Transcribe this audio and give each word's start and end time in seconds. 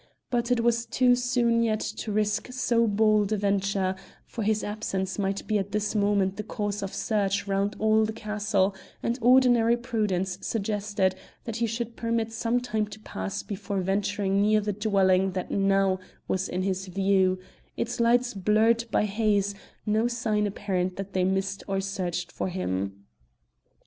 But 0.31 0.49
it 0.49 0.61
was 0.61 0.87
too 0.87 1.13
soon 1.15 1.61
yet 1.61 1.79
to 1.79 2.11
risk 2.11 2.51
so 2.51 2.87
bold 2.87 3.31
a 3.31 3.37
venture, 3.37 3.93
for 4.25 4.41
his 4.41 4.63
absence 4.63 5.19
might 5.19 5.45
be 5.45 5.59
at 5.59 5.73
this 5.73 5.93
moment 5.93 6.37
the 6.37 6.43
cause 6.43 6.81
of 6.81 6.91
search 6.91 7.45
round 7.45 7.75
all 7.77 8.03
the 8.03 8.11
castle, 8.11 8.73
and 9.03 9.19
ordinary 9.21 9.77
prudence 9.77 10.39
suggested 10.41 11.13
that 11.43 11.57
he 11.57 11.67
should 11.67 11.95
permit 11.95 12.31
some 12.33 12.59
time 12.59 12.87
to 12.87 12.99
pass 13.01 13.43
before 13.43 13.81
venturing 13.81 14.41
near 14.41 14.59
the 14.59 14.73
dwelling 14.73 15.33
that 15.33 15.51
now 15.51 15.99
was 16.27 16.49
in 16.49 16.63
his 16.63 16.87
view, 16.87 17.37
its 17.77 17.99
lights 17.99 18.33
blurred 18.33 18.85
by 18.89 19.05
haze, 19.05 19.53
no 19.85 20.07
sign 20.07 20.47
apparent 20.47 20.95
that 20.95 21.13
they 21.13 21.23
missed 21.23 21.63
or 21.67 21.79
searched 21.79 22.31
for 22.31 22.47
him. 22.49 23.05